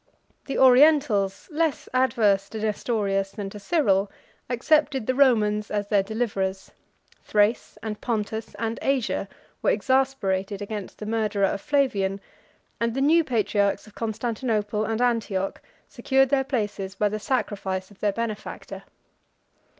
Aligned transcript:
The 0.45 0.57
Orientals, 0.57 1.47
less 1.51 1.87
adverse 1.93 2.49
to 2.49 2.59
Nestorius 2.59 3.33
than 3.33 3.51
to 3.51 3.59
Cyril, 3.59 4.11
accepted 4.49 5.05
the 5.05 5.13
Romans 5.13 5.69
as 5.69 5.89
their 5.89 6.01
deliverers: 6.01 6.71
Thrace, 7.23 7.77
and 7.83 8.01
Pontus, 8.01 8.55
and 8.57 8.79
Asia, 8.81 9.27
were 9.61 9.69
exasperated 9.69 10.59
against 10.59 10.97
the 10.97 11.05
murderer 11.05 11.45
of 11.45 11.61
Flavian, 11.61 12.19
and 12.79 12.95
the 12.95 12.99
new 12.99 13.23
patriarchs 13.23 13.85
of 13.85 13.93
Constantinople 13.93 14.85
and 14.85 15.03
Antioch 15.03 15.61
secured 15.87 16.29
their 16.29 16.45
places 16.45 16.95
by 16.95 17.07
the 17.07 17.19
sacrifice 17.19 17.91
of 17.91 17.99
their 17.99 18.11
benefactor. 18.11 18.81